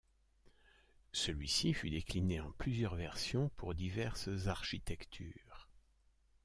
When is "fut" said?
1.75-1.91